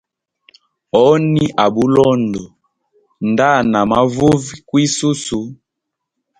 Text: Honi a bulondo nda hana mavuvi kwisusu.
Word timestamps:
Honi 0.95 1.45
a 1.63 1.65
bulondo 1.73 2.43
nda 3.29 3.47
hana 3.55 3.79
mavuvi 3.91 4.55
kwisusu. 4.67 5.39